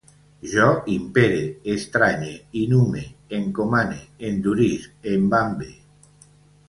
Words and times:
Jo 0.51 0.69
impere, 0.93 1.41
estranye, 1.73 2.31
inhume, 2.61 3.03
encomane, 3.41 4.01
endurisc, 4.31 4.89
embambe 5.13 5.71